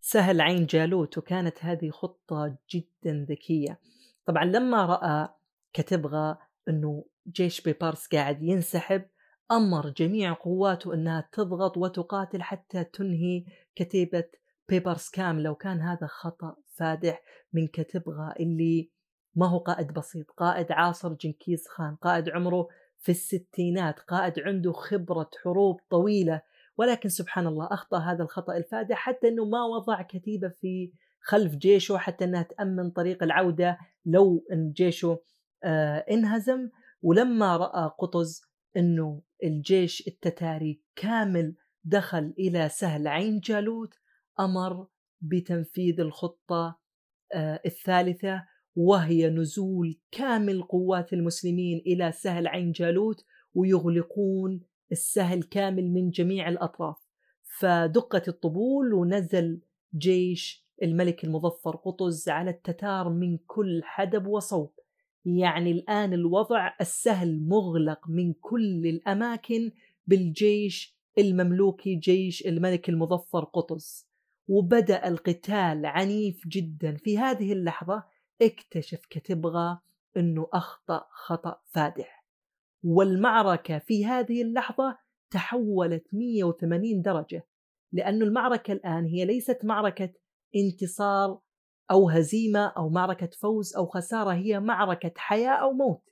[0.00, 3.80] سهل عين جالوت وكانت هذه خطة جدا ذكية.
[4.26, 5.28] طبعا لما رأى
[5.72, 6.36] كتبغى
[6.68, 9.02] أنه جيش بيبارس قاعد ينسحب
[9.50, 14.24] أمر جميع قواته أنها تضغط وتقاتل حتى تنهي كتيبة
[14.68, 18.90] بيبرس كاملة وكان هذا خطأ فادح من كتبغى اللي
[19.34, 25.30] ما هو قائد بسيط قائد عاصر جنكيز خان قائد عمره في الستينات قائد عنده خبرة
[25.42, 26.42] حروب طويلة.
[26.76, 31.98] ولكن سبحان الله أخطأ هذا الخطأ الفادح حتى أنه ما وضع كتيبة في خلف جيشه
[31.98, 35.18] حتى أنها تأمن طريق العودة لو أن جيشه
[35.64, 36.68] آه انهزم.
[37.02, 38.42] ولما رأى قطز
[38.76, 43.94] أنه الجيش التتاري كامل دخل إلى سهل عين جالوت
[44.40, 44.86] أمر
[45.20, 46.78] بتنفيذ الخطة
[47.34, 48.44] آه الثالثة.
[48.76, 54.60] وهي نزول كامل قوات المسلمين إلى سهل عين جالوت ويغلقون
[54.92, 56.96] السهل كامل من جميع الأطراف.
[57.58, 59.60] فدقت الطبول ونزل
[59.96, 64.72] جيش الملك المظفر قطز على التتار من كل حدب وصوب.
[65.24, 69.70] يعني الآن الوضع السهل مغلق من كل الأماكن
[70.06, 74.10] بالجيش المملوكي جيش الملك المظفر قطز.
[74.48, 78.04] وبدأ القتال عنيف جدا في هذه اللحظة
[78.42, 79.78] اكتشف كتبغى
[80.16, 82.24] أنه أخطأ خطأ فادح.
[82.84, 84.98] والمعركة في هذه اللحظة
[85.30, 87.46] تحولت 180 درجة
[87.92, 90.12] لأن المعركة الآن هي ليست معركة
[90.56, 91.40] انتصار
[91.90, 96.02] أو هزيمة أو معركة فوز أو خسارة هي معركة حياة أو موت.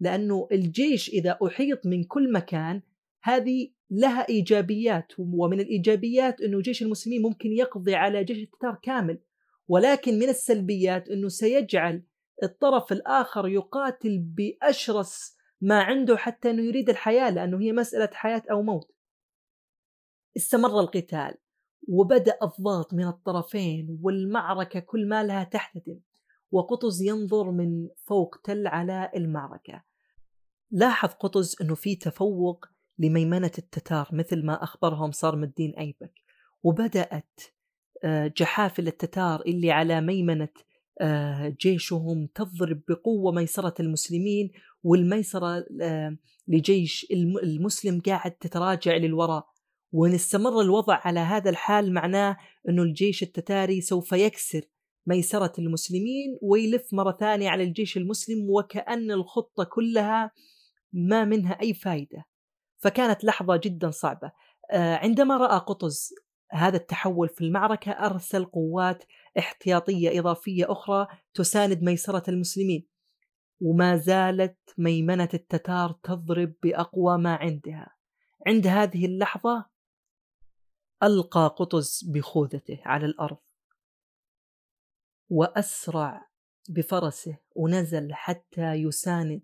[0.00, 2.82] لأنه الجيش إذا أحيط من كل مكان
[3.22, 9.18] هذه لها إيجابيات ومن الإيجابيات أنه جيش المسلمين ممكن يقضي على جيش التتار كامل.
[9.70, 12.02] ولكن من السلبيات أنه سيجعل
[12.42, 18.62] الطرف الآخر يقاتل بأشرس ما عنده حتى أنه يريد الحياة لأنه هي مسألة حياة أو
[18.62, 18.92] موت.
[20.36, 21.34] استمر القتال
[21.88, 26.00] وبدأ الضغط من الطرفين والمعركة كل ما لها تحتدم
[26.50, 29.84] وقطز ينظر من فوق تل على المعركة.
[30.70, 32.66] لاحظ قطز أنه في تفوق
[32.98, 36.14] لميمنة التتار مثل ما أخبرهم صارم الدين أيبك
[36.62, 37.40] وبدأت
[38.06, 40.48] جحافل التتار اللي على ميمنة
[41.00, 44.50] آه، جيشهم تضرب بقوة ميسرة المسلمين
[44.82, 46.16] والميسرة آه،
[46.48, 47.06] لجيش
[47.42, 49.46] المسلم قاعد تتراجع للوراء.
[49.92, 52.36] وإن استمر الوضع على هذا الحال معناه
[52.68, 54.60] أنه الجيش التتاري سوف يكسر
[55.06, 60.30] ميسرة المسلمين ويلف مرة ثانية على الجيش المسلم وكأن الخطة كلها
[60.92, 62.24] ما منها أي فائدة
[62.78, 64.32] فكانت لحظة جدا صعبة.
[64.72, 66.14] آه، عندما رأى قطز
[66.52, 69.04] هذا التحول في المعركة أرسل قوات
[69.38, 72.86] احتياطية إضافية أخرى تساند ميسرة المسلمين
[73.60, 77.96] وما زالت ميمنة التتار تضرب بأقوى ما عندها.
[78.46, 79.66] عند هذه اللحظة
[81.02, 83.38] ألقى قطز بخوذته على الأرض.
[85.30, 86.28] وأسرع
[86.68, 89.42] بفرسه ونزل حتى يساند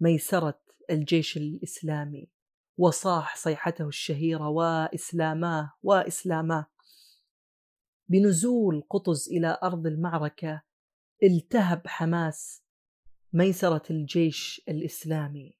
[0.00, 2.31] ميسرة الجيش الإسلامي.
[2.78, 6.66] وصاح صيحته الشهيرة وإسلاماه وإسلاماه
[8.08, 10.62] بنزول قطز إلى أرض المعركة
[11.22, 12.62] التهب حماس
[13.32, 15.58] ميسرة الجيش الإسلامي.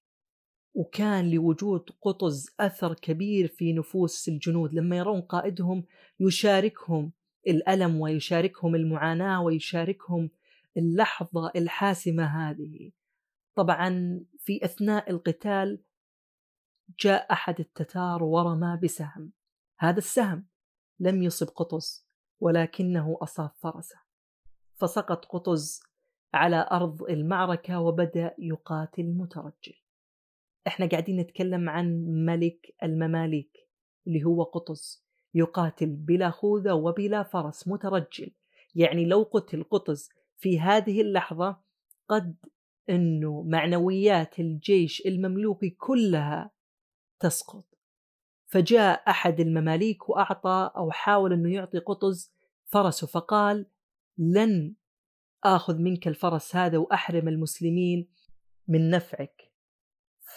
[0.74, 4.74] وكان لوجود قطز أثر كبير في نفوس الجنود.
[4.74, 5.84] لما يرون قائدهم
[6.20, 7.12] يشاركهم
[7.46, 10.30] الألم ويشاركهم المعاناة ويشاركهم
[10.76, 12.90] اللحظة الحاسمة هذه.
[13.54, 15.80] طبعا في أثناء القتال
[17.00, 19.32] جاء أحد التتار ورمى بسهم.
[19.78, 20.46] هذا السهم
[21.00, 22.06] لم يصب قطز
[22.40, 23.96] ولكنه أصاب فرسه.
[24.74, 25.82] فسقط قطز
[26.34, 29.74] على أرض المعركة وبدأ يقاتل مترجل.
[30.66, 33.68] إحنا قاعدين نتكلم عن ملك المماليك
[34.06, 35.06] اللي هو قطز.
[35.34, 38.30] يقاتل بلا خوذة وبلا فرس مترجل.
[38.74, 41.60] يعني لو قتل قطز في هذه اللحظة
[42.08, 42.36] قد
[42.90, 46.50] إنه معنويات الجيش المملوكي كلها
[47.22, 47.64] تسقط.
[48.46, 52.32] فجاء أحد المماليك وأعطى أو حاول إنه يعطي قطز
[52.66, 53.66] فرسه فقال
[54.18, 54.74] لن
[55.44, 58.08] آخذ منك الفرس هذا وأحرم المسلمين
[58.68, 59.52] من نفعك.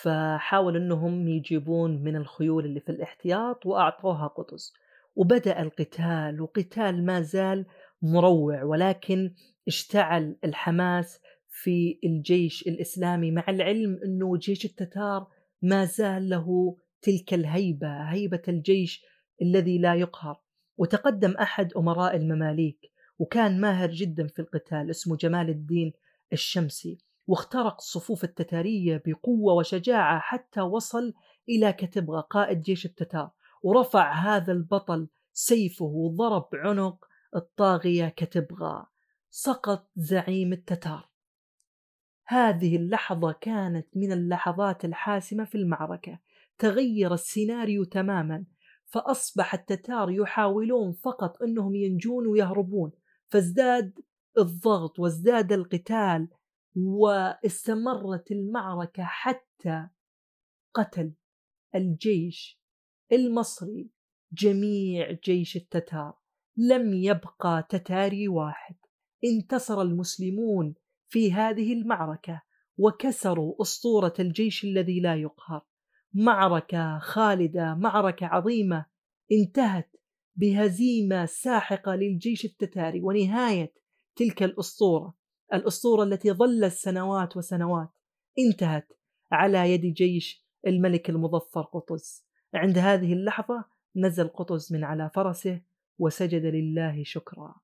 [0.02, 4.74] فحاول إنهم يجيبون من الخيول اللي في الاحتياط وأعطوها قطز.
[5.16, 7.66] وبدأ القتال وقتال ما زال
[8.02, 9.34] مروع ولكن
[9.68, 11.20] اشتعل الحماس
[11.50, 15.28] في الجيش الإسلامي مع العلم إنه جيش التتار
[15.66, 19.06] ما زال له تلك الهيبة هيبة الجيش
[19.42, 20.42] الذي لا يقهر.
[20.78, 25.94] وتقدم أحد أمراء المماليك وكان ماهر جدا في القتال اسمه جمال الدين
[26.34, 26.98] الشمسي.
[27.28, 31.14] واخترق الصفوف التتارية بقوة وشجاعة حتى وصل
[31.50, 33.32] إلى كتبغى قائد جيش التتار.
[33.64, 38.86] ورفع هذا البطل سيفه وضرب عنق الطاغية كتبغى
[39.30, 41.15] سقط زعيم التتار.
[42.28, 46.20] هذه اللحظة كانت من اللحظات الحاسمة في المعركة.
[46.58, 48.46] تغير السيناريو تماما
[48.86, 52.92] فأصبح التتار يحاولون فقط أنهم ينجون ويهربون
[53.28, 54.00] فازداد
[54.38, 56.28] الضغط وازداد القتال
[56.76, 59.88] واستمرت المعركة حتى
[60.74, 61.14] قتل
[61.76, 62.62] الجيش
[63.12, 63.90] المصري
[64.32, 66.14] جميع جيش التتار.
[66.58, 68.76] لم يبقى تتاري واحد.
[69.24, 70.76] انتصر المسلمون
[71.08, 72.42] في هذه المعركة
[72.78, 75.62] وكسروا أسطورة الجيش الذي لا يقهر.
[76.14, 78.86] معركة خالدة معركة عظيمة
[79.32, 79.96] انتهت
[80.36, 83.74] بهزيمة ساحقة للجيش التتاري ونهاية
[84.16, 85.14] تلك الأسطورة.
[85.54, 87.90] الأسطورة التي ظلت سنوات وسنوات
[88.40, 88.88] انتهت
[89.32, 92.26] على يد جيش الملك المظفر قطز.
[92.54, 93.66] عند هذه اللحظة
[93.96, 95.62] نزل قطز من على فرسه
[96.00, 97.56] وسجد لله شكرا.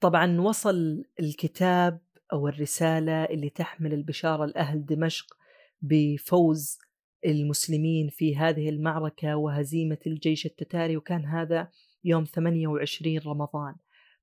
[0.00, 2.00] طبعا وصل الكتاب
[2.32, 5.36] أو الرسالة اللي تحمل البشارة لأهل دمشق
[5.82, 6.78] بفوز
[7.26, 11.68] المسلمين في هذه المعركة وهزيمة الجيش التتاري وكان هذا
[12.04, 13.74] يوم 28 رمضان.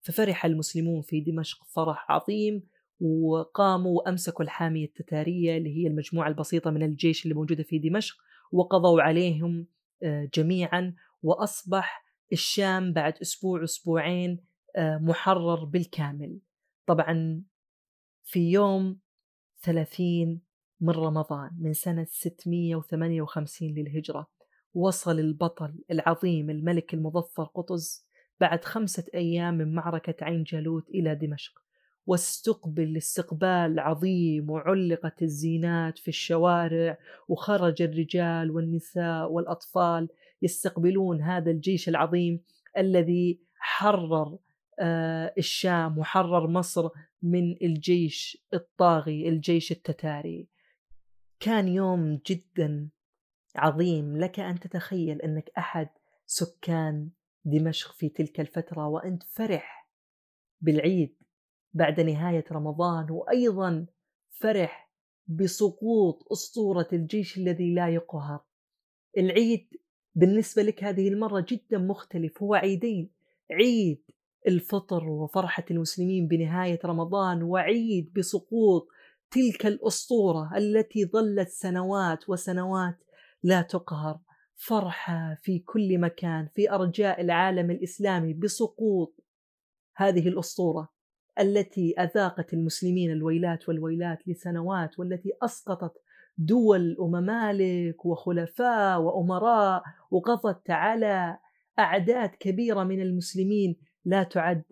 [0.01, 2.63] ففرح المسلمون في دمشق فرح عظيم
[2.99, 8.15] وقاموا وأمسكوا الحامية التتارية اللي هي المجموعة البسيطة من الجيش اللي موجودة في دمشق
[8.51, 9.67] وقضوا عليهم
[10.03, 10.95] آه، جميعا.
[11.23, 14.39] وأصبح الشام بعد أسبوع أسبوعين
[14.75, 16.39] آه، محرر بالكامل.
[16.85, 17.43] طبعا
[18.31, 18.99] في يوم
[19.61, 20.41] 30
[20.81, 24.27] من رمضان من سنة 658 للهجرة.
[24.73, 28.05] وصل البطل العظيم الملك المظفر قطز
[28.39, 31.59] بعد خمسة أيام من معركة عين جالوت إلى دمشق.
[32.05, 36.97] واستقبل استقبال عظيم وعلقت الزينات في الشوارع
[37.27, 40.07] وخرج الرجال والنساء والأطفال
[40.41, 42.43] يستقبلون هذا الجيش العظيم
[42.77, 44.37] الذي حرر
[45.37, 46.89] الشام وحرر مصر
[47.21, 50.47] من الجيش الطاغي الجيش التتاري.
[51.39, 52.89] كان يوم جدا
[53.55, 54.17] عظيم.
[54.17, 55.89] لك أن تتخيل أنك أحد
[56.25, 57.09] سكان
[57.45, 59.89] دمشق في تلك الفترة وأنت فرح
[60.61, 61.15] بالعيد
[61.73, 63.85] بعد نهاية رمضان وأيضا
[64.29, 64.91] فرح
[65.27, 68.39] بسقوط أسطورة الجيش الذي لا يقهر.
[69.17, 69.67] العيد
[70.15, 73.11] بالنسبة لك هذه المرة جدا مختلف هو عيدين
[73.51, 74.03] عيد
[74.47, 78.87] الفطر وفرحة المسلمين بنهاية رمضان وعيد بسقوط
[79.31, 82.95] تلك الأسطورة التي ظلت سنوات وسنوات
[83.43, 84.19] لا تقهر.
[84.59, 89.15] فرحة في كل مكان في أرجاء العالم الإسلامي بسقوط
[89.95, 90.89] هذه الأسطورة
[91.39, 95.93] التي أذاقت المسلمين الويلات والويلات لسنوات والتي أسقطت
[96.37, 101.37] دول وممالك وخلفاء وأمراء وقضت على
[101.79, 103.75] أعداد كبيرة من المسلمين
[104.05, 104.63] لا تعد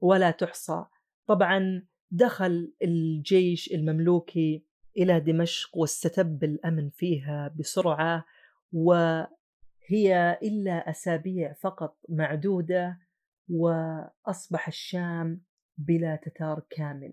[0.00, 0.84] ولا تحصى.
[1.26, 4.64] طبعا دخل الجيش المملوكي
[4.96, 8.24] إلى دمشق واستتب الأمن فيها بسرعة
[8.72, 12.98] وهي إلا أسابيع فقط معدودة
[13.48, 15.42] وأصبح الشام
[15.78, 17.12] بلا تتار كامل.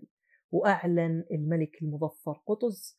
[0.50, 2.98] وأعلن الملك المظفر قطز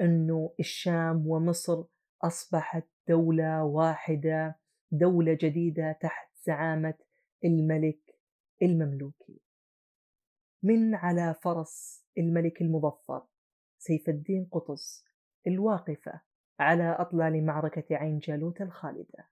[0.00, 1.84] أنه الشام ومصر
[2.22, 4.58] أصبحت دولة واحدة
[4.90, 6.94] دولة جديدة تحت زعامة
[7.44, 8.07] الملك
[8.62, 9.40] المملوكي.
[10.62, 13.26] من على فرس الملك المظفر
[13.78, 15.04] سيف الدين قطز
[15.46, 16.20] الواقفة
[16.58, 19.28] على أطلال معركة عين جالوت الخالدة.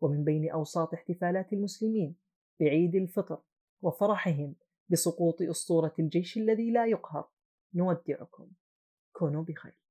[0.00, 2.16] ومن بين أوساط احتفالات المسلمين
[2.60, 3.42] بعيد الفطر
[3.82, 4.54] وفرحهم
[4.88, 7.30] بسقوط أسطورة الجيش الذي لا يقهر
[7.74, 8.50] نودعكم
[9.12, 9.87] كونوا بخير.